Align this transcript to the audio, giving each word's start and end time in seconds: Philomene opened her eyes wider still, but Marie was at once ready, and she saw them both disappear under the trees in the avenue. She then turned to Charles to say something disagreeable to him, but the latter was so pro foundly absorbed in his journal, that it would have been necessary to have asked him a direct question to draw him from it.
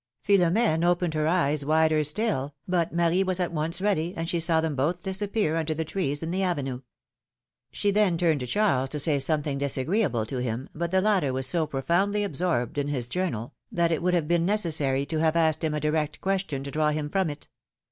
Philomene 0.23 0.83
opened 0.83 1.13
her 1.13 1.27
eyes 1.27 1.63
wider 1.63 2.03
still, 2.03 2.55
but 2.67 2.91
Marie 2.91 3.21
was 3.21 3.39
at 3.39 3.51
once 3.51 3.79
ready, 3.79 4.15
and 4.17 4.27
she 4.27 4.39
saw 4.39 4.59
them 4.59 4.75
both 4.75 5.03
disappear 5.03 5.55
under 5.55 5.75
the 5.75 5.85
trees 5.85 6.23
in 6.23 6.31
the 6.31 6.41
avenue. 6.41 6.81
She 7.71 7.91
then 7.91 8.17
turned 8.17 8.39
to 8.39 8.47
Charles 8.47 8.89
to 8.89 8.99
say 8.99 9.19
something 9.19 9.59
disagreeable 9.59 10.25
to 10.25 10.37
him, 10.39 10.69
but 10.73 10.89
the 10.89 11.01
latter 11.01 11.31
was 11.31 11.45
so 11.45 11.67
pro 11.67 11.83
foundly 11.83 12.25
absorbed 12.25 12.79
in 12.79 12.87
his 12.87 13.07
journal, 13.07 13.53
that 13.71 13.91
it 13.91 14.01
would 14.01 14.15
have 14.15 14.27
been 14.27 14.43
necessary 14.43 15.05
to 15.05 15.19
have 15.19 15.35
asked 15.35 15.63
him 15.63 15.75
a 15.75 15.79
direct 15.79 16.19
question 16.19 16.63
to 16.63 16.71
draw 16.71 16.89
him 16.89 17.07
from 17.07 17.29
it. 17.29 17.47